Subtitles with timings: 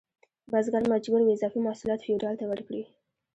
[0.51, 2.83] بزګر مجبور و اضافي محصولات فیوډال ته ورکړي.